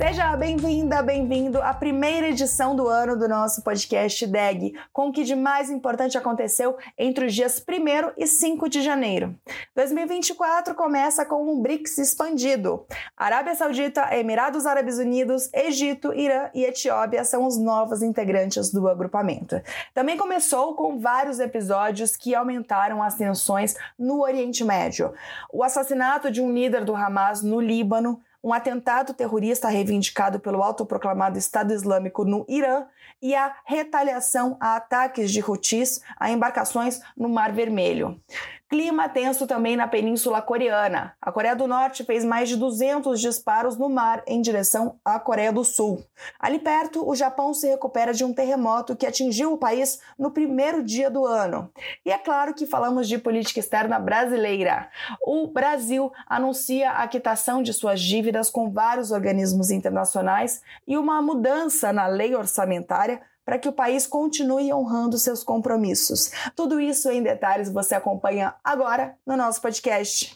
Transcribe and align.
Seja 0.00 0.34
bem-vinda, 0.34 1.02
bem-vindo 1.02 1.60
à 1.60 1.74
primeira 1.74 2.28
edição 2.28 2.74
do 2.74 2.88
ano 2.88 3.18
do 3.18 3.28
nosso 3.28 3.62
podcast 3.62 4.26
DEG, 4.26 4.72
com 4.94 5.08
o 5.08 5.12
que 5.12 5.24
de 5.24 5.36
mais 5.36 5.68
importante 5.68 6.16
aconteceu 6.16 6.78
entre 6.96 7.26
os 7.26 7.34
dias 7.34 7.62
1 7.62 8.12
e 8.16 8.26
5 8.26 8.66
de 8.70 8.80
janeiro. 8.80 9.38
2024 9.76 10.74
começa 10.74 11.26
com 11.26 11.52
um 11.52 11.60
BRICS 11.60 11.98
expandido. 11.98 12.86
Arábia 13.14 13.54
Saudita, 13.54 14.08
Emirados 14.16 14.64
Árabes 14.64 14.96
Unidos, 14.96 15.50
Egito, 15.52 16.14
Irã 16.14 16.48
e 16.54 16.64
Etiópia 16.64 17.22
são 17.22 17.46
os 17.46 17.58
novos 17.58 18.02
integrantes 18.02 18.72
do 18.72 18.88
agrupamento. 18.88 19.60
Também 19.92 20.16
começou 20.16 20.74
com 20.76 20.98
vários 20.98 21.38
episódios 21.38 22.16
que 22.16 22.34
aumentaram 22.34 23.02
as 23.02 23.16
tensões 23.16 23.76
no 23.98 24.22
Oriente 24.22 24.64
Médio. 24.64 25.12
O 25.52 25.62
assassinato 25.62 26.30
de 26.30 26.40
um 26.40 26.50
líder 26.50 26.86
do 26.86 26.96
Hamas 26.96 27.42
no 27.42 27.60
Líbano, 27.60 28.18
um 28.42 28.52
atentado 28.52 29.14
terrorista 29.14 29.68
reivindicado 29.68 30.40
pelo 30.40 30.62
autoproclamado 30.62 31.38
Estado 31.38 31.72
Islâmico 31.72 32.24
no 32.24 32.44
Irã 32.48 32.86
e 33.20 33.34
a 33.34 33.54
retaliação 33.64 34.56
a 34.60 34.76
ataques 34.76 35.30
de 35.30 35.42
Houthis 35.42 36.00
a 36.18 36.30
embarcações 36.30 37.00
no 37.16 37.28
Mar 37.28 37.52
Vermelho. 37.52 38.20
Clima 38.70 39.08
tenso 39.08 39.48
também 39.48 39.74
na 39.74 39.88
Península 39.88 40.40
Coreana. 40.40 41.12
A 41.20 41.32
Coreia 41.32 41.56
do 41.56 41.66
Norte 41.66 42.04
fez 42.04 42.24
mais 42.24 42.48
de 42.48 42.56
200 42.56 43.20
disparos 43.20 43.76
no 43.76 43.88
mar 43.88 44.22
em 44.28 44.40
direção 44.40 44.94
à 45.04 45.18
Coreia 45.18 45.52
do 45.52 45.64
Sul. 45.64 46.04
Ali 46.38 46.60
perto, 46.60 47.04
o 47.04 47.16
Japão 47.16 47.52
se 47.52 47.66
recupera 47.66 48.14
de 48.14 48.24
um 48.24 48.32
terremoto 48.32 48.94
que 48.94 49.08
atingiu 49.08 49.52
o 49.52 49.58
país 49.58 50.00
no 50.16 50.30
primeiro 50.30 50.84
dia 50.84 51.10
do 51.10 51.26
ano. 51.26 51.68
E 52.06 52.12
é 52.12 52.18
claro 52.18 52.54
que 52.54 52.64
falamos 52.64 53.08
de 53.08 53.18
política 53.18 53.58
externa 53.58 53.98
brasileira. 53.98 54.88
O 55.20 55.48
Brasil 55.48 56.12
anuncia 56.24 56.92
a 56.92 57.08
quitação 57.08 57.64
de 57.64 57.72
suas 57.72 58.00
dívidas 58.00 58.50
com 58.50 58.70
vários 58.70 59.10
organismos 59.10 59.72
internacionais 59.72 60.62
e 60.86 60.96
uma 60.96 61.20
mudança 61.20 61.92
na 61.92 62.06
lei 62.06 62.36
orçamentária 62.36 63.20
para 63.44 63.58
que 63.58 63.68
o 63.68 63.72
país 63.72 64.06
continue 64.06 64.72
honrando 64.72 65.18
seus 65.18 65.42
compromissos. 65.42 66.30
Tudo 66.54 66.80
isso 66.80 67.10
em 67.10 67.22
detalhes 67.22 67.70
você 67.70 67.94
acompanha 67.94 68.54
agora 68.62 69.16
no 69.26 69.36
nosso 69.36 69.60
podcast. 69.60 70.34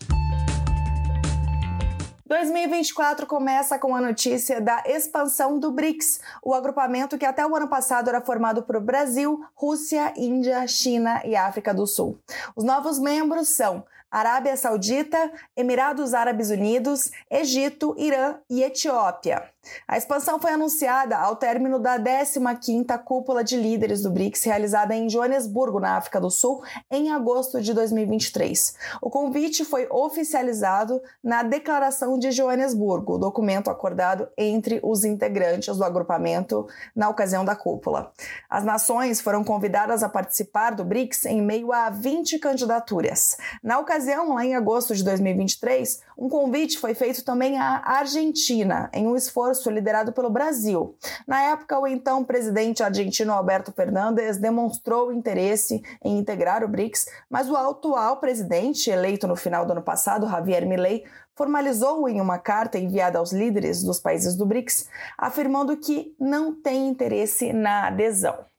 2024 2.27 3.27
começa 3.27 3.79
com 3.79 3.95
a 3.95 4.01
notícia 4.01 4.61
da 4.61 4.83
expansão 4.87 5.59
do 5.59 5.71
BRICS, 5.71 6.21
o 6.43 6.55
agrupamento 6.55 7.17
que 7.19 7.27
até 7.27 7.47
o 7.47 7.55
ano 7.55 7.69
passado 7.69 8.09
era 8.09 8.21
formado 8.21 8.63
por 8.63 8.81
Brasil, 8.81 9.45
Rússia, 9.55 10.13
Índia, 10.17 10.67
China 10.67 11.21
e 11.25 11.37
África 11.37 11.73
do 11.73 11.87
Sul. 11.87 12.19
Os 12.57 12.65
novos 12.65 12.99
membros 12.99 13.55
são 13.55 13.85
Arábia 14.11 14.57
Saudita, 14.57 15.31
Emirados 15.55 16.15
Árabes 16.15 16.51
Unidos, 16.51 17.11
Egito, 17.31 17.95
Irã 17.99 18.37
e 18.49 18.63
Etiópia. 18.63 19.54
A 19.87 19.97
expansão 19.97 20.39
foi 20.39 20.53
anunciada 20.53 21.17
ao 21.17 21.37
término 21.37 21.79
da 21.79 21.99
15ª 21.99 22.99
Cúpula 23.03 23.43
de 23.43 23.57
Líderes 23.57 24.03
do 24.03 24.11
BRICS, 24.11 24.45
realizada 24.45 24.95
em 24.95 25.09
Joanesburgo, 25.09 25.81
na 25.81 25.97
África 25.97 26.21
do 26.21 26.31
Sul, 26.31 26.63
em 26.91 27.11
agosto 27.11 27.61
de 27.61 27.73
2023. 27.73 28.75
O 29.01 29.11
convite 29.11 29.65
foi 29.65 29.87
oficializado 29.91 31.01
na 31.23 31.43
Declaração 31.43 32.19
de 32.19 32.31
Joanesburgo, 32.31 33.19
documento 33.19 33.71
acordado 33.71 34.29
entre 34.37 34.81
os 34.83 35.05
integrantes 35.05 35.77
do 35.77 35.85
agrupamento 35.85 36.67
na 36.95 37.09
ocasião 37.09 37.45
da 37.45 37.57
cúpula. 37.57 38.13
As 38.49 38.65
nações 38.65 39.21
foram 39.21 39.45
convidadas 39.45 40.03
a 40.03 40.09
participar 40.09 40.75
do 40.75 40.85
BRICS 40.85 41.27
em 41.27 41.43
meio 41.43 41.73
a 41.73 41.91
20 41.91 42.39
candidaturas. 42.39 43.37
Na 43.63 43.79
ocasião, 43.79 44.35
lá 44.35 44.45
em 44.45 44.55
agosto 44.55 44.95
de 44.95 45.05
2023, 45.05 46.03
um 46.17 46.29
convite 46.29 46.79
foi 46.79 46.95
feito 46.95 47.25
também 47.25 47.59
à 47.59 47.83
Argentina, 47.85 48.91
em 48.93 49.07
um 49.07 49.17
esforço 49.17 49.54
esforço 49.55 49.71
liderado 49.71 50.13
pelo 50.13 50.29
Brasil. 50.29 50.97
Na 51.27 51.41
época, 51.41 51.79
o 51.79 51.87
então 51.87 52.25
presidente 52.25 52.83
argentino 52.83 53.33
Alberto 53.33 53.73
Fernandes 53.73 54.37
demonstrou 54.37 55.13
interesse 55.13 55.83
em 56.03 56.19
integrar 56.19 56.65
o 56.65 56.69
BRICS, 56.69 57.07
mas 57.31 57.49
o 57.49 57.57
atual 57.57 58.19
presidente, 58.19 58.91
eleito 58.91 59.27
no 59.27 59.37
final 59.37 59.65
do 59.65 59.73
ano 59.73 59.83
passado, 59.83 60.29
Javier 60.29 60.67
Milei, 60.67 61.05
formalizou 61.37 62.09
em 62.09 62.21
uma 62.21 62.39
carta 62.39 62.79
enviada 62.79 63.19
aos 63.19 63.33
líderes 63.33 63.83
dos 63.83 63.99
países 63.99 64.37
do 64.37 64.47
BRICS, 64.47 64.89
afirmando 65.17 65.77
que 65.77 66.15
não 66.19 66.53
tem 66.53 66.89
interesse 66.89 67.53
na 67.53 67.87
adesão. 67.87 68.54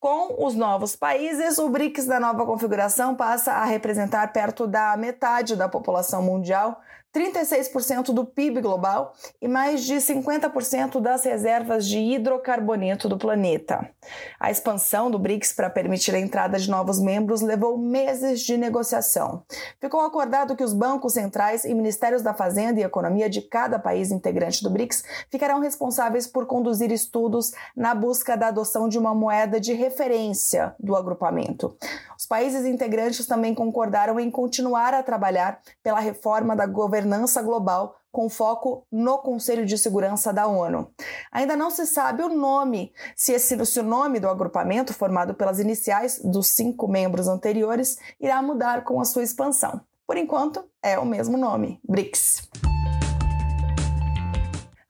Com 0.00 0.46
os 0.46 0.54
novos 0.54 0.94
países, 0.94 1.58
o 1.58 1.68
BRICS 1.68 2.06
da 2.06 2.20
nova 2.20 2.46
configuração 2.46 3.16
passa 3.16 3.54
a 3.54 3.64
representar 3.64 4.32
perto 4.32 4.64
da 4.64 4.96
metade 4.96 5.56
da 5.56 5.68
população 5.68 6.22
mundial, 6.22 6.80
36% 7.14 8.12
do 8.12 8.24
PIB 8.24 8.60
global 8.60 9.12
e 9.40 9.48
mais 9.48 9.84
de 9.84 9.94
50% 9.94 11.00
das 11.00 11.24
reservas 11.24 11.86
de 11.86 11.98
hidrocarboneto 11.98 13.08
do 13.08 13.16
planeta. 13.16 13.90
A 14.38 14.50
expansão 14.50 15.10
do 15.10 15.18
BRICS 15.18 15.52
para 15.52 15.70
permitir 15.70 16.14
a 16.14 16.20
entrada 16.20 16.58
de 16.58 16.70
novos 16.70 17.00
membros 17.00 17.40
levou 17.40 17.78
meses 17.78 18.40
de 18.40 18.56
negociação. 18.56 19.42
Ficou 19.80 20.00
acordado 20.00 20.54
que 20.54 20.62
os 20.62 20.74
bancos 20.74 21.14
centrais 21.14 21.64
e 21.64 21.74
ministérios 21.74 22.22
da 22.22 22.34
Fazenda 22.34 22.80
e 22.80 22.84
Economia 22.84 23.28
de 23.28 23.40
cada 23.40 23.78
país 23.78 24.10
integrante 24.10 24.62
do 24.62 24.70
BRICS 24.70 25.02
ficarão 25.30 25.60
responsáveis 25.60 26.26
por 26.26 26.46
conduzir 26.46 26.92
estudos 26.92 27.52
na 27.74 27.94
busca 27.94 28.36
da 28.36 28.48
adoção 28.48 28.88
de 28.88 28.98
uma 28.98 29.14
moeda 29.14 29.58
de 29.58 29.72
referência 29.88 30.74
do 30.78 30.94
agrupamento. 30.94 31.76
Os 32.16 32.26
países 32.26 32.64
integrantes 32.66 33.26
também 33.26 33.54
concordaram 33.54 34.20
em 34.20 34.30
continuar 34.30 34.92
a 34.92 35.02
trabalhar 35.02 35.60
pela 35.82 35.98
reforma 35.98 36.54
da 36.54 36.66
governança 36.66 37.40
global 37.42 37.96
com 38.12 38.28
foco 38.28 38.86
no 38.90 39.18
Conselho 39.18 39.64
de 39.64 39.78
Segurança 39.78 40.32
da 40.32 40.46
ONU. 40.46 40.90
Ainda 41.32 41.56
não 41.56 41.70
se 41.70 41.86
sabe 41.86 42.22
o 42.22 42.28
nome, 42.28 42.92
se, 43.16 43.32
esse, 43.32 43.64
se 43.64 43.80
o 43.80 43.82
nome 43.82 44.20
do 44.20 44.28
agrupamento, 44.28 44.94
formado 44.94 45.34
pelas 45.34 45.58
iniciais 45.58 46.20
dos 46.22 46.48
cinco 46.48 46.88
membros 46.88 47.28
anteriores, 47.28 47.98
irá 48.20 48.42
mudar 48.42 48.84
com 48.84 49.00
a 49.00 49.04
sua 49.04 49.22
expansão. 49.22 49.80
Por 50.06 50.16
enquanto, 50.16 50.64
é 50.82 50.98
o 50.98 51.04
mesmo 51.04 51.36
nome, 51.36 51.80
BRICS. 51.84 52.48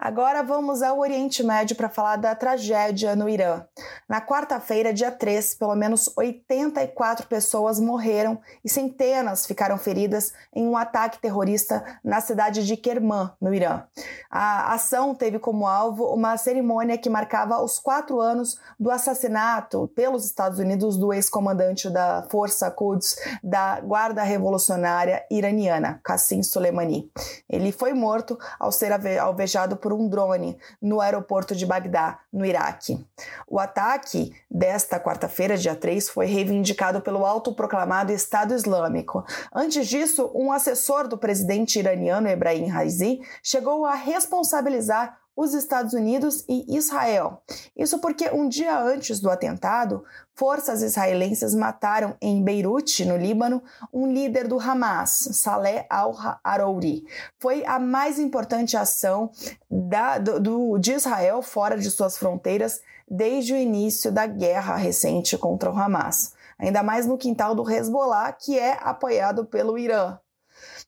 Agora 0.00 0.44
vamos 0.44 0.80
ao 0.80 1.00
Oriente 1.00 1.42
Médio 1.42 1.74
para 1.74 1.88
falar 1.88 2.14
da 2.14 2.32
tragédia 2.32 3.16
no 3.16 3.28
Irã. 3.28 3.64
Na 4.08 4.20
quarta-feira, 4.20 4.94
dia 4.94 5.10
3, 5.10 5.56
pelo 5.56 5.74
menos 5.74 6.08
84 6.16 7.26
pessoas 7.26 7.80
morreram 7.80 8.40
e 8.64 8.70
centenas 8.70 9.44
ficaram 9.44 9.76
feridas 9.76 10.32
em 10.54 10.64
um 10.68 10.76
ataque 10.76 11.18
terrorista 11.18 11.84
na 12.04 12.20
cidade 12.20 12.64
de 12.64 12.76
Kerman, 12.76 13.32
no 13.40 13.52
Irã. 13.52 13.82
A 14.30 14.72
ação 14.72 15.16
teve 15.16 15.40
como 15.40 15.66
alvo 15.66 16.04
uma 16.14 16.36
cerimônia 16.36 16.96
que 16.96 17.10
marcava 17.10 17.60
os 17.60 17.80
quatro 17.80 18.20
anos 18.20 18.56
do 18.78 18.92
assassinato 18.92 19.90
pelos 19.96 20.24
Estados 20.24 20.60
Unidos 20.60 20.96
do 20.96 21.12
ex-comandante 21.12 21.90
da 21.90 22.24
Força 22.30 22.70
Quds 22.70 23.16
da 23.42 23.80
Guarda 23.80 24.22
Revolucionária 24.22 25.24
Iraniana, 25.28 26.00
Qassim 26.04 26.40
Soleimani. 26.44 27.10
Ele 27.50 27.72
foi 27.72 27.92
morto 27.92 28.38
ao 28.60 28.70
ser 28.70 28.92
alvejado 29.18 29.76
por 29.76 29.87
por 29.88 29.94
um 29.94 30.06
drone 30.06 30.58
no 30.82 31.00
aeroporto 31.00 31.56
de 31.56 31.64
Bagdá, 31.64 32.20
no 32.30 32.44
Iraque. 32.44 33.02
O 33.46 33.58
ataque 33.58 34.34
desta 34.50 35.00
quarta-feira, 35.00 35.56
dia 35.56 35.74
3, 35.74 36.10
foi 36.10 36.26
reivindicado 36.26 37.00
pelo 37.00 37.24
autoproclamado 37.24 38.12
Estado 38.12 38.54
Islâmico. 38.54 39.24
Antes 39.50 39.88
disso, 39.88 40.30
um 40.34 40.52
assessor 40.52 41.08
do 41.08 41.16
presidente 41.16 41.78
iraniano 41.78 42.28
Ebrahim 42.28 42.66
Raisi 42.66 43.20
chegou 43.42 43.86
a 43.86 43.94
responsabilizar 43.94 45.16
os 45.38 45.54
Estados 45.54 45.92
Unidos 45.92 46.44
e 46.48 46.76
Israel. 46.76 47.40
Isso 47.76 48.00
porque 48.00 48.28
um 48.30 48.48
dia 48.48 48.76
antes 48.76 49.20
do 49.20 49.30
atentado, 49.30 50.02
forças 50.34 50.82
israelenses 50.82 51.54
mataram 51.54 52.16
em 52.20 52.42
Beirute, 52.42 53.04
no 53.04 53.16
Líbano, 53.16 53.62
um 53.92 54.12
líder 54.12 54.48
do 54.48 54.58
Hamas, 54.58 55.28
Saleh 55.34 55.86
al-Arouri. 55.88 57.04
Foi 57.38 57.64
a 57.64 57.78
mais 57.78 58.18
importante 58.18 58.76
ação 58.76 59.30
da, 59.70 60.18
do, 60.18 60.76
de 60.76 60.94
Israel 60.94 61.40
fora 61.40 61.78
de 61.78 61.88
suas 61.88 62.18
fronteiras 62.18 62.80
desde 63.08 63.52
o 63.52 63.56
início 63.56 64.10
da 64.10 64.26
guerra 64.26 64.74
recente 64.74 65.38
contra 65.38 65.70
o 65.70 65.78
Hamas. 65.78 66.32
Ainda 66.58 66.82
mais 66.82 67.06
no 67.06 67.16
quintal 67.16 67.54
do 67.54 67.70
Hezbollah, 67.70 68.32
que 68.32 68.58
é 68.58 68.76
apoiado 68.82 69.44
pelo 69.44 69.78
Irã. 69.78 70.18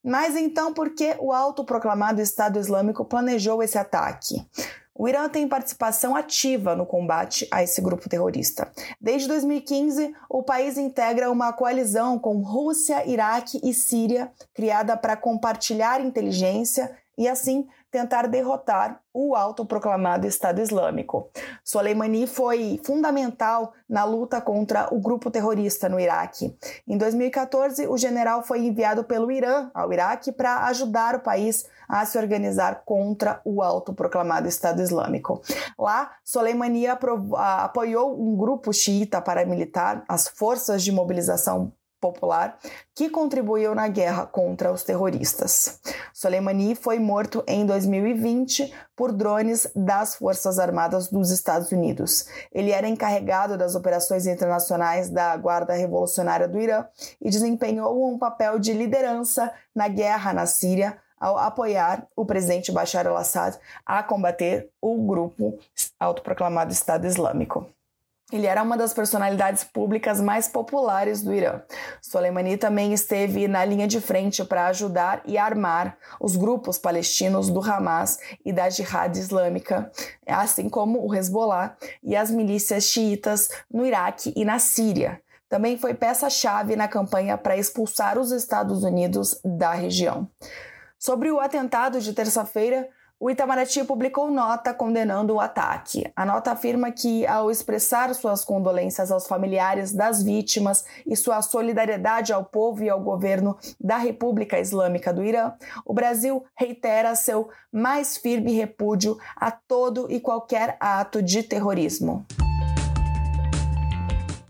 Mas 0.02 0.36
então, 0.36 0.72
por 0.72 0.90
que 0.90 1.16
o 1.18 1.32
autoproclamado 1.32 2.20
Estado 2.20 2.58
Islâmico 2.58 3.04
planejou 3.04 3.62
esse 3.62 3.76
ataque? 3.78 4.46
O 4.94 5.08
Irã 5.08 5.30
tem 5.30 5.48
participação 5.48 6.14
ativa 6.14 6.76
no 6.76 6.84
combate 6.84 7.48
a 7.50 7.62
esse 7.62 7.80
grupo 7.80 8.06
terrorista. 8.06 8.70
Desde 9.00 9.28
2015, 9.28 10.14
o 10.28 10.42
país 10.42 10.76
integra 10.76 11.30
uma 11.30 11.54
coalizão 11.54 12.18
com 12.18 12.42
Rússia, 12.42 13.08
Iraque 13.08 13.58
e 13.64 13.72
Síria, 13.72 14.30
criada 14.52 14.98
para 14.98 15.16
compartilhar 15.16 16.02
inteligência 16.02 16.94
e 17.20 17.28
assim 17.28 17.68
tentar 17.90 18.26
derrotar 18.28 18.98
o 19.12 19.34
autoproclamado 19.34 20.26
Estado 20.26 20.62
Islâmico. 20.62 21.30
Soleimani 21.62 22.26
foi 22.26 22.80
fundamental 22.82 23.74
na 23.86 24.04
luta 24.04 24.40
contra 24.40 24.88
o 24.90 24.98
grupo 24.98 25.30
terrorista 25.30 25.86
no 25.86 26.00
Iraque. 26.00 26.56
Em 26.88 26.96
2014, 26.96 27.86
o 27.88 27.98
general 27.98 28.42
foi 28.42 28.60
enviado 28.60 29.04
pelo 29.04 29.30
Irã 29.30 29.70
ao 29.74 29.92
Iraque 29.92 30.32
para 30.32 30.64
ajudar 30.68 31.16
o 31.16 31.20
país 31.20 31.66
a 31.86 32.06
se 32.06 32.16
organizar 32.16 32.84
contra 32.86 33.42
o 33.44 33.62
autoproclamado 33.62 34.48
Estado 34.48 34.80
Islâmico. 34.80 35.42
Lá, 35.78 36.10
Soleimani 36.24 36.86
apoiou 36.86 38.18
um 38.18 38.34
grupo 38.34 38.72
xiita 38.72 39.20
paramilitar, 39.20 40.04
as 40.08 40.26
Forças 40.26 40.82
de 40.82 40.90
Mobilização 40.90 41.70
popular 42.00 42.58
que 42.94 43.10
contribuiu 43.10 43.74
na 43.74 43.88
guerra 43.88 44.26
contra 44.26 44.72
os 44.72 44.82
terroristas. 44.82 45.80
Soleimani 46.12 46.74
foi 46.74 46.98
morto 46.98 47.44
em 47.46 47.64
2020 47.66 48.72
por 48.96 49.12
drones 49.12 49.70
das 49.74 50.16
Forças 50.16 50.58
Armadas 50.58 51.08
dos 51.08 51.30
Estados 51.30 51.70
Unidos. 51.70 52.26
Ele 52.52 52.70
era 52.70 52.88
encarregado 52.88 53.56
das 53.56 53.74
operações 53.74 54.26
internacionais 54.26 55.10
da 55.10 55.36
Guarda 55.36 55.74
Revolucionária 55.74 56.48
do 56.48 56.60
Irã 56.60 56.86
e 57.20 57.30
desempenhou 57.30 58.08
um 58.08 58.18
papel 58.18 58.58
de 58.58 58.72
liderança 58.72 59.52
na 59.74 59.88
guerra 59.88 60.32
na 60.32 60.46
Síria 60.46 60.98
ao 61.20 61.36
apoiar 61.36 62.06
o 62.16 62.24
presidente 62.24 62.72
Bashar 62.72 63.06
al-Assad 63.06 63.58
a 63.84 64.02
combater 64.02 64.70
o 64.80 65.06
grupo 65.06 65.58
autoproclamado 65.98 66.72
Estado 66.72 67.06
Islâmico. 67.06 67.66
Ele 68.32 68.46
era 68.46 68.62
uma 68.62 68.76
das 68.76 68.92
personalidades 68.92 69.64
públicas 69.64 70.20
mais 70.20 70.46
populares 70.46 71.22
do 71.22 71.34
Irã. 71.34 71.60
Soleimani 72.00 72.56
também 72.56 72.92
esteve 72.92 73.48
na 73.48 73.64
linha 73.64 73.88
de 73.88 74.00
frente 74.00 74.44
para 74.44 74.66
ajudar 74.66 75.22
e 75.24 75.36
armar 75.36 75.96
os 76.20 76.36
grupos 76.36 76.78
palestinos 76.78 77.50
do 77.50 77.60
Hamas 77.60 78.18
e 78.44 78.52
da 78.52 78.70
Jihad 78.70 79.16
Islâmica, 79.16 79.90
assim 80.26 80.68
como 80.68 81.04
o 81.04 81.14
Hezbollah 81.14 81.76
e 82.02 82.14
as 82.14 82.30
milícias 82.30 82.84
xiitas 82.84 83.48
no 83.70 83.84
Iraque 83.84 84.32
e 84.36 84.44
na 84.44 84.58
Síria. 84.58 85.20
Também 85.48 85.76
foi 85.76 85.94
peça-chave 85.94 86.76
na 86.76 86.86
campanha 86.86 87.36
para 87.36 87.56
expulsar 87.56 88.16
os 88.16 88.30
Estados 88.30 88.84
Unidos 88.84 89.40
da 89.44 89.72
região. 89.72 90.28
Sobre 90.96 91.30
o 91.32 91.40
atentado 91.40 92.00
de 92.00 92.12
terça-feira, 92.12 92.88
o 93.20 93.28
Itamaraty 93.28 93.84
publicou 93.84 94.30
nota 94.30 94.72
condenando 94.72 95.34
o 95.34 95.40
ataque. 95.40 96.10
A 96.16 96.24
nota 96.24 96.52
afirma 96.52 96.90
que, 96.90 97.26
ao 97.26 97.50
expressar 97.50 98.14
suas 98.14 98.42
condolências 98.42 99.12
aos 99.12 99.26
familiares 99.26 99.92
das 99.92 100.22
vítimas 100.22 100.86
e 101.06 101.14
sua 101.14 101.42
solidariedade 101.42 102.32
ao 102.32 102.46
povo 102.46 102.82
e 102.82 102.88
ao 102.88 102.98
governo 102.98 103.58
da 103.78 103.98
República 103.98 104.58
Islâmica 104.58 105.12
do 105.12 105.22
Irã, 105.22 105.52
o 105.84 105.92
Brasil 105.92 106.42
reitera 106.56 107.14
seu 107.14 107.50
mais 107.70 108.16
firme 108.16 108.52
repúdio 108.52 109.18
a 109.36 109.50
todo 109.50 110.10
e 110.10 110.18
qualquer 110.18 110.78
ato 110.80 111.22
de 111.22 111.42
terrorismo. 111.42 112.24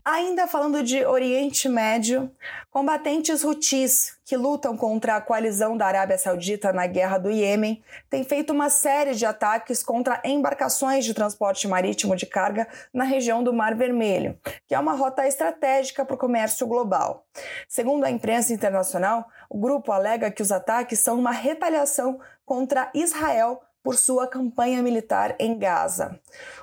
Ainda 0.04 0.46
falando 0.46 0.82
de 0.82 1.04
Oriente 1.04 1.68
Médio, 1.68 2.30
combatentes 2.70 3.44
Houthis, 3.44 4.16
que 4.24 4.36
lutam 4.36 4.74
contra 4.74 5.16
a 5.16 5.20
coalizão 5.20 5.76
da 5.76 5.86
Arábia 5.86 6.16
Saudita 6.16 6.72
na 6.72 6.86
guerra 6.86 7.18
do 7.18 7.30
Iêmen, 7.30 7.82
têm 8.08 8.24
feito 8.24 8.52
uma 8.52 8.70
série 8.70 9.14
de 9.14 9.26
ataques 9.26 9.82
contra 9.82 10.20
embarcações 10.24 11.04
de 11.04 11.12
transporte 11.12 11.68
marítimo 11.68 12.16
de 12.16 12.24
carga 12.24 12.66
na 12.94 13.04
região 13.04 13.42
do 13.44 13.52
Mar 13.52 13.74
Vermelho, 13.74 14.38
que 14.66 14.74
é 14.74 14.78
uma 14.78 14.94
rota 14.94 15.26
estratégica 15.26 16.04
para 16.04 16.14
o 16.14 16.18
comércio 16.18 16.66
global. 16.66 17.26
Segundo 17.68 18.04
a 18.04 18.10
imprensa 18.10 18.54
internacional, 18.54 19.26
o 19.50 19.58
grupo 19.58 19.92
alega 19.92 20.30
que 20.30 20.42
os 20.42 20.50
ataques 20.50 21.00
são 21.00 21.18
uma 21.18 21.32
retaliação 21.32 22.18
contra 22.46 22.90
Israel 22.94 23.60
por 23.82 23.96
sua 23.96 24.26
campanha 24.26 24.82
militar 24.82 25.34
em 25.38 25.58
Gaza. 25.58 26.18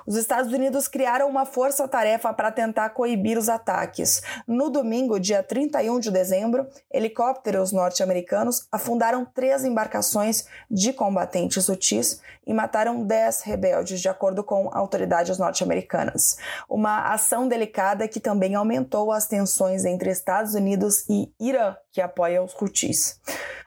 Os 0.06 0.16
Estados 0.16 0.52
Unidos 0.52 0.88
criaram 0.88 1.28
uma 1.28 1.44
força-tarefa 1.44 2.32
para 2.32 2.50
tentar 2.50 2.90
coibir 2.90 3.36
os 3.36 3.48
ataques. 3.48 4.22
No 4.46 4.70
domingo, 4.70 5.18
dia 5.18 5.42
31 5.42 5.98
de 5.98 6.10
dezembro, 6.10 6.66
helicópteros 6.92 7.72
norte-americanos 7.72 8.66
afundaram 8.70 9.24
três 9.24 9.64
embarcações 9.64 10.46
de 10.70 10.92
combatentes 10.92 11.68
hutis 11.68 12.20
e 12.46 12.54
mataram 12.54 13.04
dez 13.04 13.42
rebeldes, 13.42 14.00
de 14.00 14.08
acordo 14.08 14.42
com 14.42 14.70
autoridades 14.72 15.38
norte-americanas. 15.38 16.38
Uma 16.68 17.12
ação 17.12 17.46
delicada 17.46 18.08
que 18.08 18.20
também 18.20 18.54
aumentou 18.54 19.12
as 19.12 19.26
tensões 19.26 19.84
entre 19.84 20.10
Estados 20.10 20.54
Unidos 20.54 21.04
e 21.10 21.30
Irã, 21.38 21.76
que 21.98 22.02
apoia 22.02 22.40
os 22.40 22.54
hutis. 22.54 23.20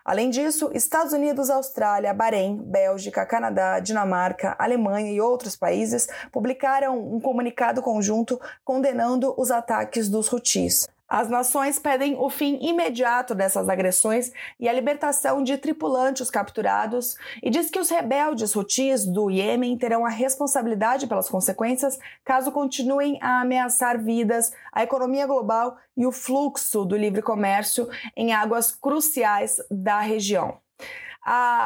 Além 0.05 0.29
disso, 0.29 0.71
Estados 0.73 1.11
Unidos, 1.11 1.49
Austrália, 1.49 2.13
Bahrein, 2.13 2.55
Bélgica, 2.55 3.25
Canadá, 3.25 3.77
Dinamarca, 3.81 4.55
Alemanha 4.57 5.11
e 5.11 5.19
outros 5.19 5.57
países 5.57 6.07
publicaram 6.31 6.97
um 6.97 7.19
comunicado 7.19 7.81
conjunto 7.81 8.39
condenando 8.63 9.35
os 9.37 9.51
ataques 9.51 10.07
dos 10.07 10.31
Houthis. 10.31 10.87
As 11.11 11.27
nações 11.27 11.77
pedem 11.77 12.15
o 12.17 12.29
fim 12.29 12.57
imediato 12.61 13.35
dessas 13.35 13.67
agressões 13.67 14.31
e 14.57 14.69
a 14.69 14.71
libertação 14.71 15.43
de 15.43 15.57
tripulantes 15.57 16.31
capturados 16.31 17.17
e 17.43 17.49
diz 17.49 17.69
que 17.69 17.81
os 17.81 17.89
rebeldes 17.89 18.55
Houthis 18.55 19.05
do 19.05 19.29
Iêmen 19.29 19.77
terão 19.77 20.05
a 20.05 20.09
responsabilidade 20.09 21.07
pelas 21.07 21.27
consequências 21.27 21.99
caso 22.23 22.49
continuem 22.49 23.19
a 23.21 23.41
ameaçar 23.41 24.01
vidas, 24.01 24.53
a 24.71 24.83
economia 24.83 25.27
global 25.27 25.75
e 25.97 26.05
o 26.05 26.13
fluxo 26.13 26.85
do 26.85 26.95
livre 26.95 27.21
comércio 27.21 27.89
em 28.15 28.31
águas 28.31 28.71
cruciais 28.71 29.57
da 29.69 29.99
região. 29.99 30.59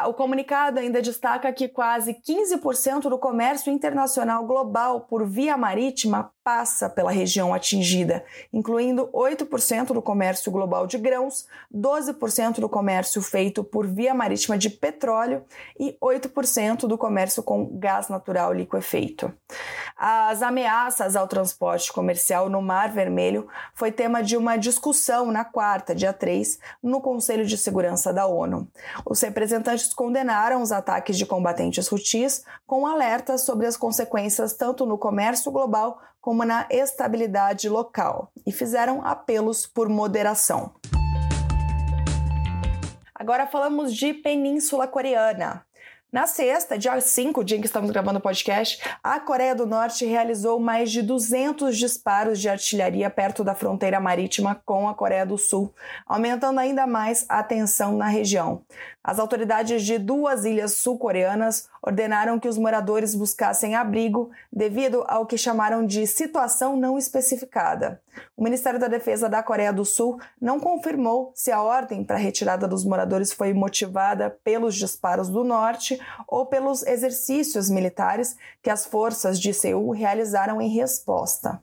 O 0.08 0.14
comunicado 0.16 0.80
ainda 0.80 1.04
destaca 1.04 1.54
que 1.54 1.70
quase 1.70 2.16
15% 2.16 3.10
do 3.10 3.20
comércio 3.20 3.72
internacional 3.72 4.44
global 4.48 5.02
por 5.02 5.24
via 5.24 5.56
marítima 5.56 6.34
passa 6.46 6.88
pela 6.88 7.10
região 7.10 7.56
atingida, 7.56 8.24
incluindo 8.54 9.10
8% 9.12 9.88
do 9.88 10.02
comércio 10.02 10.52
global 10.52 10.86
de 10.86 10.96
grãos, 10.96 11.48
12% 11.74 12.60
do 12.60 12.70
comércio 12.70 13.20
feito 13.20 13.64
por 13.64 13.88
via 13.88 14.14
marítima 14.14 14.56
de 14.56 14.70
petróleo 14.70 15.44
e 15.80 15.98
8% 16.00 16.82
do 16.86 17.00
comércio 17.00 17.42
com 17.42 17.66
gás 17.80 18.10
natural 18.10 18.54
liquefeito. 18.54 19.34
As 19.98 20.44
ameaças 20.44 21.16
ao 21.16 21.28
transporte 21.28 21.92
comercial 21.92 22.48
no 22.48 22.62
Mar 22.62 22.92
Vermelho 22.92 23.48
foi 23.74 23.92
tema 23.92 24.22
de 24.22 24.38
uma 24.38 24.56
discussão 24.56 25.32
na 25.32 25.44
quarta, 25.44 25.96
dia 25.96 26.14
3, 26.14 26.60
no 26.84 27.02
Conselho 27.02 27.46
de 27.46 27.58
Segurança 27.58 28.14
da 28.14 28.28
ONU. 28.28 28.68
Os 29.04 29.20
representantes 29.20 29.92
condenaram 29.96 30.62
os 30.62 30.72
ataques 30.72 31.18
de 31.18 31.26
combatentes 31.26 31.88
rutis 31.88 32.46
com 32.68 32.86
alertas 32.86 33.42
sobre 33.42 33.66
as 33.66 33.76
consequências 33.76 34.54
tanto 34.54 34.86
no 34.86 34.96
comércio 34.96 35.52
global 35.52 36.00
como 36.26 36.35
na 36.44 36.68
estabilidade 36.70 37.70
local 37.70 38.32
e 38.46 38.52
fizeram 38.52 39.06
apelos 39.06 39.68
por 39.68 39.88
moderação. 39.88 40.74
Agora 43.14 43.48
falamos 43.48 43.94
de 43.94 44.14
Península 44.14 44.88
Coreana. 44.88 45.66
Na 46.12 46.28
sexta, 46.28 46.78
dia 46.78 47.02
5, 47.02 47.44
dia 47.44 47.58
em 47.58 47.60
que 47.60 47.68
estamos 47.68 47.92
gravando 47.92 48.20
o 48.20 48.22
podcast, 48.22 48.82
a 49.04 49.20
Coreia 49.20 49.54
do 49.54 49.66
Norte 49.66 50.06
realizou 50.06 50.60
mais 50.60 50.90
de 50.90 51.02
200 51.02 51.78
disparos 51.78 52.40
de 52.40 52.48
artilharia 52.48 53.10
perto 53.10 53.44
da 53.44 53.54
fronteira 53.54 54.00
marítima 54.00 54.56
com 54.66 54.88
a 54.88 54.94
Coreia 54.94 55.26
do 55.26 55.38
Sul, 55.38 55.74
aumentando 56.06 56.60
ainda 56.60 56.88
mais 56.88 57.26
a 57.28 57.44
tensão 57.44 57.98
na 57.98 58.08
região. 58.08 58.62
As 59.04 59.20
autoridades 59.20 59.84
de 59.84 59.98
duas 59.98 60.46
ilhas 60.46 60.74
sul-coreanas 60.74 61.68
ordenaram 61.82 62.40
que 62.40 62.48
os 62.48 62.58
moradores 62.58 63.14
buscassem 63.14 63.76
abrigo 63.76 64.32
devido 64.52 65.04
ao 65.08 65.26
que 65.26 65.38
chamaram 65.38 65.86
de 65.86 66.08
situação 66.08 66.78
não 66.78 66.98
especificada. 66.98 68.02
O 68.36 68.44
Ministério 68.44 68.80
da 68.80 68.88
Defesa 68.88 69.30
da 69.30 69.42
Coreia 69.42 69.72
do 69.72 69.86
Sul 69.86 70.20
não 70.40 70.60
confirmou 70.60 71.32
se 71.36 71.52
a 71.52 71.62
ordem 71.62 72.04
para 72.04 72.16
a 72.16 72.20
retirada 72.20 72.68
dos 72.68 72.86
moradores 72.86 73.32
foi 73.32 73.54
motivada 73.54 74.30
pelos 74.44 74.76
disparos 74.76 75.30
do 75.30 75.44
norte 75.44 76.00
ou 76.28 76.46
pelos 76.46 76.84
exercícios 76.84 77.70
militares 77.70 78.36
que 78.62 78.70
as 78.70 78.86
forças 78.86 79.40
de 79.40 79.54
Seul 79.54 79.92
realizaram 79.92 80.62
em 80.62 80.70
resposta. 80.70 81.62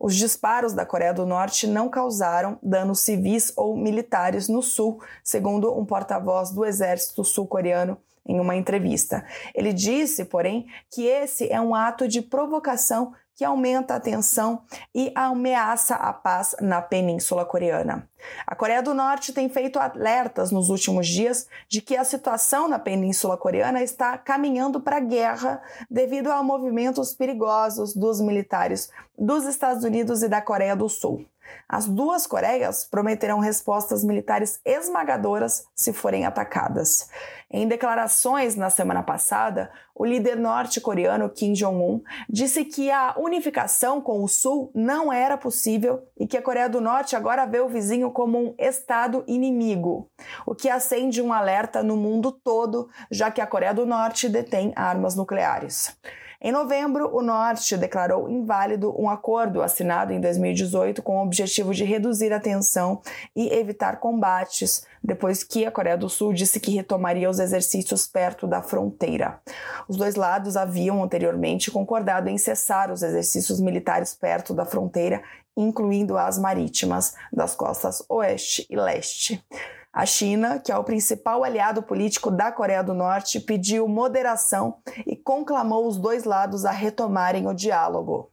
Os 0.00 0.16
disparos 0.16 0.72
da 0.72 0.86
Coreia 0.86 1.12
do 1.12 1.26
Norte 1.26 1.66
não 1.66 1.90
causaram 1.90 2.58
danos 2.62 3.00
civis 3.00 3.52
ou 3.54 3.76
militares 3.76 4.48
no 4.48 4.62
sul, 4.62 4.98
segundo 5.22 5.78
um 5.78 5.84
porta-voz 5.84 6.50
do 6.50 6.64
exército 6.64 7.22
sul-coreano 7.22 7.98
em 8.26 8.40
uma 8.40 8.56
entrevista. 8.56 9.24
Ele 9.54 9.74
disse, 9.74 10.24
porém, 10.24 10.66
que 10.90 11.04
esse 11.06 11.52
é 11.52 11.60
um 11.60 11.74
ato 11.74 12.08
de 12.08 12.22
provocação 12.22 13.12
que 13.40 13.44
aumenta 13.46 13.94
a 13.94 14.00
tensão 14.00 14.60
e 14.94 15.10
ameaça 15.14 15.94
a 15.94 16.12
paz 16.12 16.54
na 16.60 16.82
Península 16.82 17.42
Coreana. 17.42 18.06
A 18.46 18.54
Coreia 18.54 18.82
do 18.82 18.92
Norte 18.92 19.32
tem 19.32 19.48
feito 19.48 19.78
alertas 19.78 20.50
nos 20.50 20.68
últimos 20.68 21.08
dias 21.08 21.48
de 21.66 21.80
que 21.80 21.96
a 21.96 22.04
situação 22.04 22.68
na 22.68 22.78
Península 22.78 23.38
Coreana 23.38 23.82
está 23.82 24.18
caminhando 24.18 24.78
para 24.78 24.98
a 24.98 25.00
guerra 25.00 25.62
devido 25.90 26.30
a 26.30 26.42
movimentos 26.42 27.14
perigosos 27.14 27.96
dos 27.96 28.20
militares 28.20 28.90
dos 29.18 29.46
Estados 29.46 29.84
Unidos 29.84 30.22
e 30.22 30.28
da 30.28 30.42
Coreia 30.42 30.76
do 30.76 30.90
Sul. 30.90 31.24
As 31.68 31.86
duas 31.86 32.26
Coreias 32.26 32.84
prometerão 32.84 33.38
respostas 33.38 34.02
militares 34.02 34.60
esmagadoras 34.64 35.64
se 35.74 35.92
forem 35.92 36.26
atacadas. 36.26 37.08
Em 37.52 37.66
declarações 37.66 38.54
na 38.56 38.70
semana 38.70 39.02
passada, 39.02 39.70
o 39.94 40.04
líder 40.04 40.36
norte-coreano 40.36 41.28
Kim 41.28 41.52
Jong-un 41.52 42.00
disse 42.28 42.64
que 42.64 42.90
a 42.90 43.14
unificação 43.18 44.00
com 44.00 44.22
o 44.22 44.28
Sul 44.28 44.70
não 44.74 45.12
era 45.12 45.36
possível 45.36 46.02
e 46.18 46.26
que 46.26 46.36
a 46.36 46.42
Coreia 46.42 46.68
do 46.68 46.80
Norte 46.80 47.16
agora 47.16 47.44
vê 47.46 47.60
o 47.60 47.68
vizinho 47.68 48.10
como 48.10 48.38
um 48.38 48.54
estado 48.56 49.24
inimigo, 49.26 50.08
o 50.46 50.54
que 50.54 50.68
acende 50.68 51.20
um 51.20 51.32
alerta 51.32 51.82
no 51.82 51.96
mundo 51.96 52.32
todo, 52.32 52.88
já 53.10 53.30
que 53.30 53.40
a 53.40 53.46
Coreia 53.46 53.74
do 53.74 53.84
Norte 53.84 54.28
detém 54.28 54.72
armas 54.76 55.16
nucleares. 55.16 55.96
Em 56.42 56.50
novembro, 56.52 57.14
o 57.14 57.20
Norte 57.20 57.76
declarou 57.76 58.26
inválido 58.26 58.98
um 58.98 59.10
acordo 59.10 59.60
assinado 59.60 60.10
em 60.10 60.18
2018 60.18 61.02
com 61.02 61.18
o 61.18 61.22
objetivo 61.22 61.74
de 61.74 61.84
reduzir 61.84 62.32
a 62.32 62.40
tensão 62.40 63.02
e 63.36 63.52
evitar 63.52 64.00
combates, 64.00 64.86
depois 65.04 65.44
que 65.44 65.66
a 65.66 65.70
Coreia 65.70 65.98
do 65.98 66.08
Sul 66.08 66.32
disse 66.32 66.58
que 66.58 66.74
retomaria 66.74 67.28
os 67.28 67.38
exercícios 67.38 68.06
perto 68.06 68.46
da 68.46 68.62
fronteira. 68.62 69.38
Os 69.86 69.98
dois 69.98 70.14
lados 70.14 70.56
haviam 70.56 71.04
anteriormente 71.04 71.70
concordado 71.70 72.30
em 72.30 72.38
cessar 72.38 72.90
os 72.90 73.02
exercícios 73.02 73.60
militares 73.60 74.14
perto 74.14 74.54
da 74.54 74.64
fronteira, 74.64 75.22
incluindo 75.54 76.16
as 76.16 76.38
marítimas 76.38 77.14
das 77.30 77.54
costas 77.54 78.02
oeste 78.08 78.66
e 78.70 78.76
leste. 78.76 79.44
A 79.92 80.06
China, 80.06 80.60
que 80.60 80.70
é 80.70 80.76
o 80.76 80.84
principal 80.84 81.42
aliado 81.42 81.82
político 81.82 82.30
da 82.30 82.52
Coreia 82.52 82.80
do 82.80 82.94
Norte, 82.94 83.40
pediu 83.40 83.88
moderação 83.88 84.76
e 85.04 85.16
conclamou 85.16 85.88
os 85.88 85.98
dois 85.98 86.22
lados 86.22 86.64
a 86.64 86.70
retomarem 86.70 87.48
o 87.48 87.52
diálogo. 87.52 88.28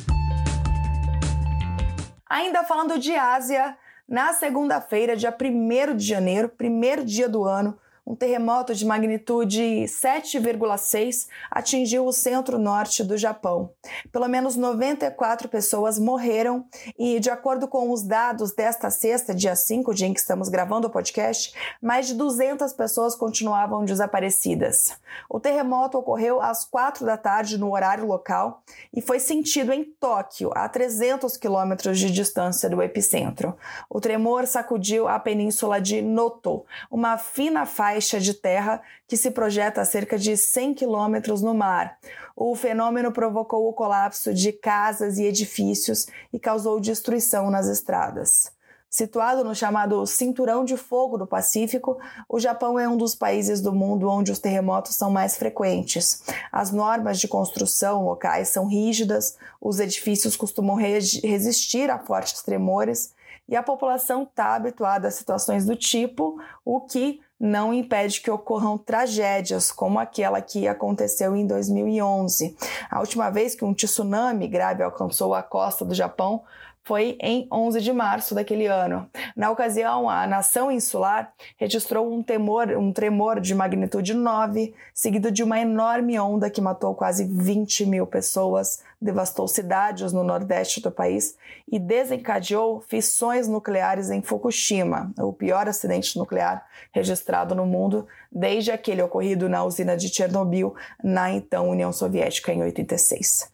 Ainda 2.29 2.63
falando 2.63 2.99
de 2.99 3.15
Ásia, 3.15 3.75
na 4.07 4.33
segunda-feira, 4.33 5.17
dia 5.17 5.35
1 5.35 5.95
de 5.95 6.05
janeiro, 6.05 6.47
primeiro 6.47 7.03
dia 7.03 7.27
do 7.27 7.43
ano, 7.43 7.75
um 8.07 8.15
terremoto 8.15 8.73
de 8.73 8.85
magnitude 8.85 9.83
7,6 9.83 11.27
atingiu 11.51 12.05
o 12.05 12.13
centro-norte 12.13 13.03
do 13.03 13.17
Japão. 13.17 13.69
Pelo 14.13 14.29
menos 14.29 14.55
94 14.55 15.49
pessoas 15.49 15.99
morreram 15.99 16.65
e, 16.97 17.19
de 17.19 17.29
acordo 17.29 17.67
com 17.67 17.91
os 17.91 18.03
dados 18.03 18.53
desta 18.53 18.89
sexta, 18.89 19.35
dia 19.35 19.57
5, 19.57 19.93
dia 19.93 20.07
em 20.07 20.13
que 20.13 20.21
estamos 20.21 20.47
gravando 20.47 20.87
o 20.87 20.89
podcast, 20.89 21.53
mais 21.81 22.07
de 22.07 22.13
200 22.13 22.71
pessoas 22.71 23.13
continuavam 23.13 23.83
desaparecidas. 23.83 24.97
O 25.29 25.37
terremoto 25.37 25.97
ocorreu 25.97 26.41
às 26.41 26.63
4 26.63 27.05
da 27.05 27.17
tarde 27.17 27.57
no 27.57 27.73
horário 27.73 28.05
local 28.05 28.63
e 28.95 29.01
foi 29.01 29.19
sentido 29.19 29.73
em 29.73 29.83
Tóquio, 29.83 30.51
a 30.55 30.69
300 30.69 31.35
quilômetros 31.35 31.99
de 31.99 32.09
distância 32.09 32.69
do 32.69 32.81
epicentro. 32.81 33.57
O 33.89 33.99
tremor 33.99 34.47
sacudiu 34.47 35.09
a 35.09 35.19
península 35.19 35.81
de 35.81 36.01
Noto, 36.01 36.65
uma 36.89 37.17
fina 37.17 37.65
faixa 37.65 37.96
faixa 37.97 38.19
de 38.19 38.35
terra 38.35 38.79
que 39.07 39.17
se 39.17 39.31
projeta 39.31 39.81
a 39.81 39.85
cerca 39.85 40.19
de 40.19 40.37
100 40.37 40.75
quilômetros 40.75 41.41
no 41.41 41.55
mar. 41.55 41.97
O 42.35 42.55
fenômeno 42.55 43.11
provocou 43.11 43.67
o 43.67 43.73
colapso 43.73 44.31
de 44.31 44.51
casas 44.51 45.17
e 45.17 45.23
edifícios 45.23 46.05
e 46.31 46.39
causou 46.39 46.79
destruição 46.79 47.49
nas 47.49 47.67
estradas. 47.67 48.51
Situado 48.87 49.43
no 49.43 49.55
chamado 49.55 50.05
Cinturão 50.05 50.63
de 50.63 50.77
Fogo 50.77 51.17
do 51.17 51.25
Pacífico, 51.25 51.97
o 52.29 52.39
Japão 52.39 52.77
é 52.77 52.87
um 52.87 52.95
dos 52.95 53.15
países 53.15 53.61
do 53.61 53.73
mundo 53.73 54.07
onde 54.07 54.31
os 54.31 54.39
terremotos 54.39 54.95
são 54.95 55.09
mais 55.09 55.35
frequentes. 55.35 56.21
As 56.51 56.71
normas 56.71 57.19
de 57.19 57.27
construção 57.27 58.05
locais 58.05 58.49
são 58.49 58.67
rígidas, 58.67 59.35
os 59.59 59.79
edifícios 59.79 60.35
costumam 60.35 60.75
resistir 60.75 61.89
a 61.89 61.97
fortes 61.97 62.43
tremores 62.43 63.11
e 63.49 63.55
a 63.55 63.63
população 63.63 64.23
está 64.23 64.55
habituada 64.55 65.07
a 65.07 65.11
situações 65.11 65.65
do 65.65 65.75
tipo, 65.75 66.39
o 66.63 66.81
que 66.81 67.21
não 67.39 67.73
impede 67.73 68.19
que 68.21 68.31
ocorram 68.31 68.77
tragédias 68.77 69.71
como 69.71 69.99
aquela 69.99 70.41
que 70.41 70.67
aconteceu 70.67 71.35
em 71.35 71.45
2011. 71.45 72.55
A 72.89 72.99
última 72.99 73.29
vez 73.29 73.53
que 73.53 73.63
um 73.63 73.73
tsunami 73.73 74.47
grave 74.47 74.81
alcançou 74.81 75.35
a 75.35 75.43
costa 75.43 75.85
do 75.85 75.93
Japão 75.93 76.43
foi 76.87 77.17
em 77.19 77.45
11 77.51 77.81
de 77.81 77.91
março 77.91 78.33
daquele 78.33 78.65
ano. 78.65 79.09
Na 79.35 79.51
ocasião, 79.51 80.09
a 80.09 80.25
nação 80.25 80.71
insular 80.71 81.33
registrou 81.57 82.09
um, 82.09 82.23
temor, 82.23 82.69
um 82.69 82.93
tremor 82.93 83.41
de 83.41 83.53
magnitude 83.53 84.13
9, 84.13 84.73
seguido 84.93 85.29
de 85.29 85.43
uma 85.43 85.59
enorme 85.59 86.17
onda 86.17 86.49
que 86.49 86.61
matou 86.61 86.95
quase 86.95 87.25
20 87.25 87.85
mil 87.85 88.07
pessoas, 88.07 88.81
devastou 89.01 89.49
cidades 89.49 90.13
no 90.13 90.23
nordeste 90.23 90.81
do 90.81 90.89
país 90.89 91.35
e 91.69 91.77
desencadeou 91.77 92.81
fissões 92.87 93.49
nucleares 93.49 94.09
em 94.09 94.21
Fukushima, 94.21 95.11
o 95.19 95.33
pior 95.33 95.67
acidente 95.67 96.17
nuclear 96.17 96.65
registrado 96.93 97.53
no 97.53 97.65
mundo 97.65 98.07
desde 98.31 98.71
aquele 98.71 99.01
ocorrido 99.01 99.49
na 99.49 99.63
usina 99.63 99.95
de 99.95 100.09
Chernobyl, 100.09 100.75
na 101.03 101.31
então 101.31 101.69
União 101.69 101.91
Soviética, 101.91 102.53
em 102.53 102.61
86. 102.61 103.51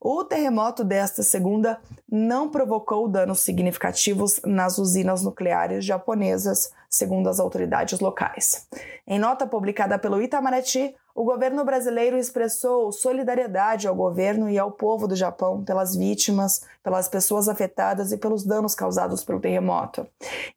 O 0.00 0.24
terremoto 0.24 0.84
desta 0.84 1.22
segunda 1.22 1.78
não 2.10 2.48
provocou 2.48 2.73
danos 3.08 3.40
significativos 3.40 4.40
nas 4.44 4.78
usinas 4.78 5.22
nucleares 5.22 5.84
japonesas, 5.84 6.72
segundo 6.88 7.28
as 7.28 7.40
autoridades 7.40 8.00
locais. 8.00 8.66
Em 9.06 9.18
nota 9.18 9.46
publicada 9.46 9.98
pelo 9.98 10.22
Itamaraty, 10.22 10.94
o 11.14 11.22
governo 11.22 11.64
brasileiro 11.64 12.18
expressou 12.18 12.90
solidariedade 12.90 13.86
ao 13.86 13.94
governo 13.94 14.50
e 14.50 14.58
ao 14.58 14.72
povo 14.72 15.06
do 15.06 15.14
Japão 15.14 15.62
pelas 15.62 15.94
vítimas, 15.94 16.62
pelas 16.82 17.08
pessoas 17.08 17.48
afetadas 17.48 18.10
e 18.10 18.18
pelos 18.18 18.44
danos 18.44 18.74
causados 18.74 19.22
pelo 19.22 19.40
terremoto. 19.40 20.06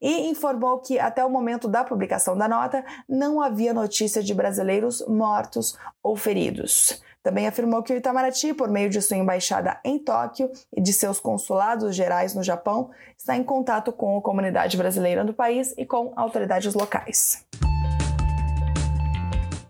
E 0.02 0.28
informou 0.30 0.80
que, 0.80 0.98
até 0.98 1.24
o 1.24 1.30
momento 1.30 1.68
da 1.68 1.84
publicação 1.84 2.36
da 2.36 2.48
nota, 2.48 2.84
não 3.08 3.40
havia 3.40 3.74
notícia 3.74 4.24
de 4.24 4.34
brasileiros 4.34 5.06
mortos 5.08 5.78
ou 6.02 6.16
feridos. 6.16 7.04
Também 7.22 7.46
afirmou 7.46 7.84
que 7.84 7.94
o 7.94 7.96
Itamaraty, 7.96 8.54
por 8.54 8.70
meio 8.70 8.90
de 8.90 9.02
sua 9.02 9.18
embaixada 9.18 9.80
em 9.84 10.00
Tóquio 10.00 10.50
e 10.76 10.82
de 10.82 10.94
seus 10.94 11.20
consulados 11.20 11.96
gerais 11.96 12.34
no 12.34 12.42
Japão, 12.42 12.90
está 13.18 13.36
em 13.36 13.44
contato 13.44 13.92
com 13.92 14.18
a 14.18 14.22
comunidade 14.22 14.76
brasileira 14.78 15.24
do 15.24 15.34
país 15.34 15.74
e 15.78 15.86
com 15.86 16.14
autoridades 16.16 16.74
locais. 16.74 17.46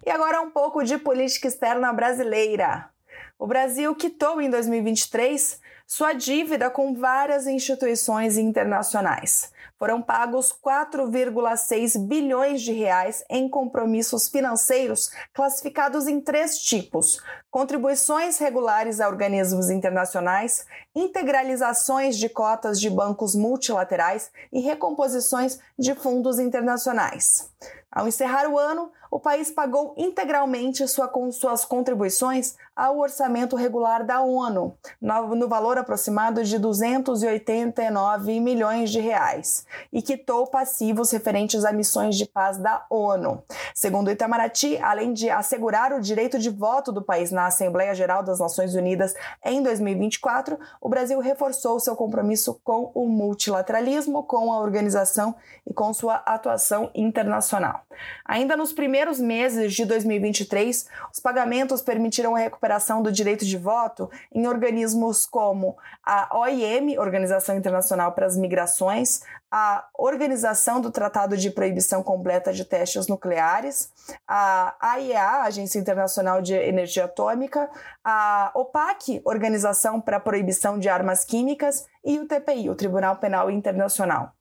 E 0.07 0.09
agora 0.09 0.39
um 0.39 0.49
pouco 0.49 0.85
de 0.85 0.97
política 0.97 1.49
externa 1.49 1.91
brasileira. 1.91 2.89
O 3.37 3.45
Brasil 3.45 3.93
quitou 3.93 4.41
em 4.41 4.49
2023 4.49 5.59
sua 5.85 6.13
dívida 6.13 6.69
com 6.69 6.95
várias 6.95 7.45
instituições 7.45 8.37
internacionais. 8.37 9.51
Foram 9.77 10.01
pagos 10.01 10.53
4,6 10.65 11.99
bilhões 12.07 12.61
de 12.61 12.71
reais 12.71 13.21
em 13.29 13.49
compromissos 13.49 14.29
financeiros 14.29 15.11
classificados 15.33 16.07
em 16.07 16.21
três 16.21 16.57
tipos: 16.57 17.21
contribuições 17.51 18.37
regulares 18.37 19.01
a 19.01 19.09
organismos 19.09 19.69
internacionais, 19.69 20.65
integralizações 20.95 22.17
de 22.17 22.29
cotas 22.29 22.79
de 22.79 22.89
bancos 22.89 23.35
multilaterais 23.35 24.31
e 24.53 24.61
recomposições 24.61 25.59
de 25.77 25.93
fundos 25.93 26.39
internacionais. 26.39 27.51
Ao 27.91 28.07
encerrar 28.07 28.47
o 28.47 28.57
ano, 28.57 28.91
o 29.09 29.19
país 29.19 29.51
pagou 29.51 29.93
integralmente 29.97 30.87
sua, 30.87 31.11
suas 31.31 31.65
contribuições 31.65 32.55
ao 32.77 32.99
orçamento 32.99 33.55
regular 33.55 34.05
da 34.05 34.21
ONU, 34.21 34.77
no, 35.01 35.47
valor 35.47 35.79
aproximado 35.79 36.43
de 36.43 36.59
289 36.59 38.39
milhões 38.39 38.91
de 38.91 38.99
reais, 38.99 39.65
e 39.91 39.99
quitou 39.99 40.45
passivos 40.45 41.09
referentes 41.09 41.65
a 41.65 41.73
missões 41.73 42.15
de 42.15 42.27
paz 42.27 42.59
da 42.59 42.85
ONU. 42.87 43.41
Segundo 43.73 44.11
Itamaraty, 44.11 44.77
além 44.77 45.11
de 45.11 45.27
assegurar 45.27 45.91
o 45.91 45.99
direito 45.99 46.37
de 46.37 46.51
voto 46.51 46.91
do 46.91 47.01
país 47.01 47.31
na 47.31 47.47
Assembleia 47.47 47.95
Geral 47.95 48.21
das 48.21 48.39
Nações 48.39 48.75
Unidas 48.75 49.15
em 49.43 49.63
2024, 49.63 50.59
o 50.79 50.87
Brasil 50.87 51.19
reforçou 51.19 51.79
seu 51.79 51.95
compromisso 51.95 52.61
com 52.63 52.91
o 52.93 53.07
multilateralismo, 53.07 54.21
com 54.21 54.53
a 54.53 54.59
organização 54.59 55.33
e 55.65 55.73
com 55.73 55.91
sua 55.95 56.17
atuação 56.17 56.91
internacional. 56.93 57.81
Ainda 58.23 58.55
nos 58.55 58.71
primeiros 58.71 59.19
meses 59.19 59.73
de 59.73 59.83
2023, 59.83 60.87
os 61.11 61.19
pagamentos 61.19 61.81
permitiram 61.81 62.35
a 62.35 62.39
recuperação 62.39 62.66
do 63.01 63.11
direito 63.11 63.45
de 63.45 63.57
voto 63.57 64.09
em 64.31 64.47
organismos 64.47 65.25
como 65.25 65.77
a 66.03 66.37
OIM, 66.37 66.97
Organização 66.97 67.55
Internacional 67.55 68.11
para 68.11 68.25
as 68.25 68.35
Migrações, 68.37 69.21
a 69.49 69.87
Organização 69.97 70.81
do 70.81 70.91
Tratado 70.91 71.37
de 71.37 71.49
Proibição 71.49 72.03
Completa 72.03 72.51
de 72.51 72.65
Testes 72.65 73.07
Nucleares, 73.07 73.89
a 74.27 74.75
AIEA, 74.79 75.43
Agência 75.43 75.79
Internacional 75.79 76.41
de 76.41 76.53
Energia 76.53 77.05
Atômica, 77.05 77.69
a 78.03 78.51
OPAC, 78.53 79.21
Organização 79.23 80.01
para 80.01 80.17
a 80.17 80.19
Proibição 80.19 80.77
de 80.77 80.89
Armas 80.89 81.23
Químicas, 81.23 81.85
e 82.07 82.17
o 82.17 82.25
TPI, 82.25 82.69
o 82.69 82.75
Tribunal 82.75 83.17
Penal 83.17 83.51
Internacional. 83.51 84.31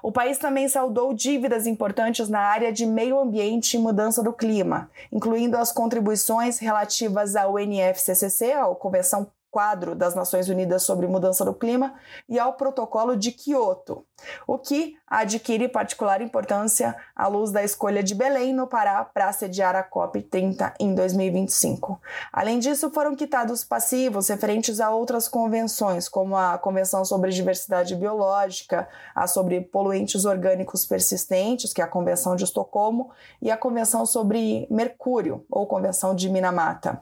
O 0.00 0.12
país 0.12 0.38
também 0.38 0.68
saudou 0.68 1.12
dívidas 1.12 1.66
importantes 1.66 2.28
na 2.28 2.38
área 2.38 2.72
de 2.72 2.86
meio 2.86 3.18
ambiente 3.18 3.76
e 3.76 3.80
mudança 3.80 4.22
do 4.22 4.32
clima, 4.32 4.88
incluindo 5.10 5.56
as 5.56 5.72
contribuições 5.72 6.60
relativas 6.60 7.34
ao 7.34 7.58
NFCCC, 7.58 8.52
a 8.52 8.66
Convenção 8.76 9.26
quadro 9.56 9.94
das 9.94 10.14
Nações 10.14 10.50
Unidas 10.50 10.82
sobre 10.82 11.06
Mudança 11.06 11.42
do 11.42 11.54
Clima 11.54 11.94
e 12.28 12.38
ao 12.38 12.52
Protocolo 12.58 13.16
de 13.16 13.32
Quioto, 13.32 14.04
o 14.46 14.58
que 14.58 14.98
adquire 15.06 15.66
particular 15.66 16.20
importância 16.20 16.94
à 17.16 17.26
luz 17.26 17.50
da 17.50 17.64
escolha 17.64 18.02
de 18.02 18.14
Belém, 18.14 18.52
no 18.52 18.66
Pará, 18.66 19.02
para 19.02 19.32
sediar 19.32 19.74
a 19.74 19.82
COP30 19.82 20.74
em 20.78 20.94
2025. 20.94 21.98
Além 22.30 22.58
disso, 22.58 22.90
foram 22.90 23.16
quitados 23.16 23.64
passivos 23.64 24.28
referentes 24.28 24.78
a 24.78 24.90
outras 24.90 25.26
convenções, 25.26 26.06
como 26.06 26.36
a 26.36 26.58
Convenção 26.58 27.02
sobre 27.02 27.30
Diversidade 27.30 27.96
Biológica, 27.96 28.86
a 29.14 29.26
sobre 29.26 29.62
poluentes 29.62 30.26
orgânicos 30.26 30.84
persistentes, 30.84 31.72
que 31.72 31.80
é 31.80 31.84
a 31.84 31.88
Convenção 31.88 32.36
de 32.36 32.44
Estocolmo, 32.44 33.10
e 33.40 33.50
a 33.50 33.56
Convenção 33.56 34.04
sobre 34.04 34.66
Mercúrio, 34.70 35.46
ou 35.50 35.66
Convenção 35.66 36.14
de 36.14 36.28
Minamata. 36.28 37.00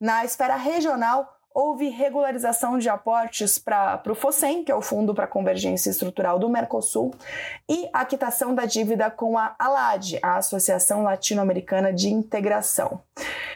Na 0.00 0.24
esfera 0.24 0.56
regional, 0.56 1.35
houve 1.56 1.88
regularização 1.88 2.78
de 2.78 2.86
aportes 2.86 3.56
para 3.56 4.02
o 4.06 4.14
FOSEM, 4.14 4.62
que 4.62 4.70
é 4.70 4.74
o 4.74 4.82
Fundo 4.82 5.14
para 5.14 5.24
a 5.24 5.28
Convergência 5.28 5.88
Estrutural 5.88 6.38
do 6.38 6.50
Mercosul, 6.50 7.14
e 7.66 7.88
a 7.94 8.04
quitação 8.04 8.54
da 8.54 8.66
dívida 8.66 9.10
com 9.10 9.38
a 9.38 9.56
ALAD, 9.58 10.18
a 10.22 10.36
Associação 10.36 11.02
Latino-Americana 11.02 11.94
de 11.94 12.10
Integração. 12.10 13.00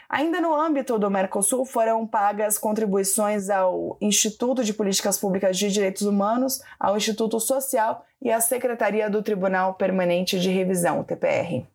Ainda 0.09 0.41
no 0.41 0.51
âmbito 0.51 0.97
do 0.97 1.11
Mercosul, 1.11 1.63
foram 1.63 2.07
pagas 2.07 2.57
contribuições 2.57 3.51
ao 3.51 3.97
Instituto 4.01 4.63
de 4.63 4.73
Políticas 4.73 5.19
Públicas 5.19 5.55
de 5.55 5.71
Direitos 5.71 6.01
Humanos, 6.01 6.59
ao 6.79 6.97
Instituto 6.97 7.39
Social 7.39 8.03
e 8.19 8.31
à 8.31 8.41
Secretaria 8.41 9.11
do 9.11 9.21
Tribunal 9.21 9.75
Permanente 9.75 10.39
de 10.39 10.49
Revisão, 10.49 11.03
TPR. 11.03 11.67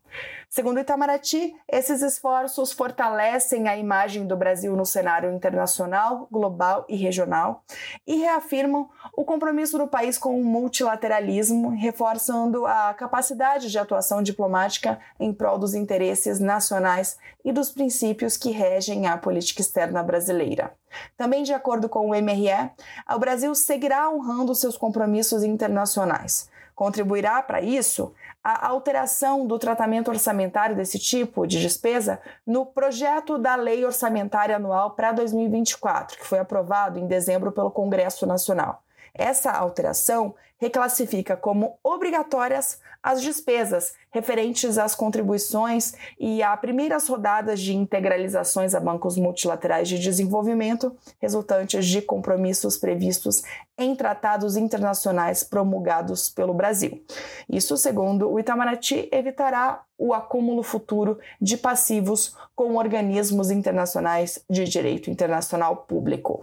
Segundo 0.49 0.81
Itamaraty, 0.81 1.55
esses 1.69 2.01
esforços 2.03 2.73
fortalecem 2.73 3.69
a 3.69 3.77
imagem 3.77 4.27
do 4.27 4.37
Brasil 4.37 4.75
no 4.77 4.87
cenário 4.87 5.31
internacional, 5.33 6.29
global 6.31 6.87
e 6.89 6.97
regional 6.97 7.65
e 8.07 8.17
reafirmam 8.17 8.89
o 9.15 9.25
compromisso 9.25 9.77
do 9.77 9.89
país 9.89 10.17
com 10.17 10.41
o 10.41 10.45
multilateralismo, 10.45 11.71
reforçando 11.71 12.65
a 12.65 12.95
capacidade 12.95 13.71
de 13.71 13.79
atuação 13.79 14.23
diplomática 14.23 14.99
em 15.21 15.33
prol 15.33 15.59
dos 15.59 15.75
interesses 15.75 16.39
nacionais 16.39 17.19
e 17.45 17.53
dos 17.53 17.71
princípios 17.71 18.37
que 18.37 18.51
regem 18.51 19.07
a 19.07 19.19
política 19.19 19.61
externa 19.61 20.03
brasileira. 20.03 20.73
Também 21.17 21.43
de 21.43 21.53
acordo 21.53 21.89
com 21.89 22.09
o 22.09 22.15
MRE, 22.15 22.71
o 23.15 23.19
Brasil 23.19 23.55
seguirá 23.55 24.11
honrando 24.11 24.55
seus 24.55 24.77
compromissos 24.77 25.43
internacionais. 25.43 26.49
Contribuirá 26.75 27.43
para 27.43 27.63
isso 27.63 28.13
a 28.49 28.69
alteração 28.69 29.45
do 29.45 29.59
tratamento 29.59 30.09
orçamentário 30.09 30.77
desse 30.77 31.01
tipo 31.01 31.49
de 31.49 31.61
despesa 31.61 32.21
no 32.47 32.65
projeto 32.65 33.39
da 33.39 33.57
Lei 33.57 33.85
Orçamentária 33.85 34.55
Anual 34.55 34.93
para 34.93 35.11
2024, 35.11 36.17
que 36.17 36.25
foi 36.25 36.39
aprovado 36.39 36.97
em 36.97 37.09
dezembro 37.09 37.51
pelo 37.51 37.73
Congresso 37.73 38.25
Nacional. 38.25 38.86
Essa 39.19 39.51
alteração 39.51 40.35
reclassifica 40.59 41.37
como 41.37 41.79
obrigatórias 41.83 42.79
as 43.03 43.23
despesas 43.23 43.95
referentes 44.11 44.79
às 44.79 44.95
contribuições 44.95 45.95
e 46.19 46.43
a 46.43 46.57
primeiras 46.57 47.07
rodadas 47.07 47.61
de 47.61 47.75
integralizações 47.75 48.75
a 48.75 48.81
bancos 48.81 49.17
multilaterais 49.17 49.89
de 49.89 49.99
desenvolvimento, 49.99 50.97
resultantes 51.21 51.87
de 51.87 52.03
compromissos 52.03 52.77
previstos 52.77 53.43
em 53.79 53.95
tratados 53.95 54.57
internacionais 54.57 55.45
promulgados 55.45 56.29
pelo 56.29 56.55
Brasil. 56.55 57.01
Isso, 57.49 57.77
segundo 57.77 58.29
o 58.29 58.41
Itamaraty, 58.41 59.09
evitará 59.13 59.83
o 59.97 60.13
acúmulo 60.13 60.63
futuro 60.63 61.19
de 61.41 61.57
passivos 61.57 62.35
com 62.57 62.75
organismos 62.77 63.51
internacionais 63.51 64.43
de 64.51 64.65
direito 64.65 65.11
internacional 65.11 65.77
público. 65.77 66.43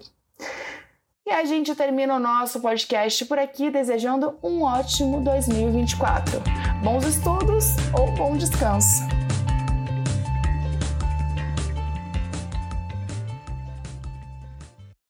E 1.25 1.31
a 1.31 1.45
gente 1.45 1.73
termina 1.73 2.15
o 2.15 2.19
nosso 2.19 2.59
podcast 2.59 3.23
por 3.25 3.39
aqui 3.39 3.71
desejando 3.71 4.37
um 4.43 4.63
ótimo 4.63 5.21
2024. 5.21 6.41
Bons 6.83 7.05
estudos 7.05 7.67
ou 7.97 8.11
bom 8.11 8.35
descanso! 8.35 9.22